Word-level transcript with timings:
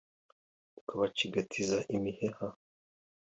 ukabacigatiza 0.79 1.77
imiheha 1.95 2.45